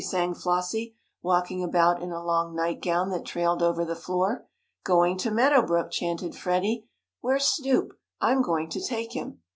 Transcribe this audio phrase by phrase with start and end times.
[0.03, 4.47] sang Flossie, walking about in a long night gown that trailed over the floor.
[4.83, 6.87] "Going to Meadow Brook!" chanted Freddie.
[7.19, 7.93] "Where's Snoop?
[8.19, 9.41] I'm going to take him!"